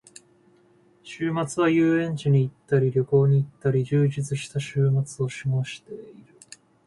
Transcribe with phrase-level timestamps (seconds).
[1.03, 6.03] 週末は遊園地に行ったり旅行に行ったり、充実した週末を過ごしている。